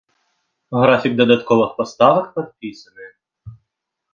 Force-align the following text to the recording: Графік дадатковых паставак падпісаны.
Графік 0.83 1.13
дадатковых 1.19 1.69
паставак 1.81 2.25
падпісаны. 2.39 3.07